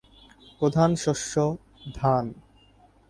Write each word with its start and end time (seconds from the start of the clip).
প্রধান 0.59 0.91
শস্য: 0.95 1.33
ধান। 1.95 2.25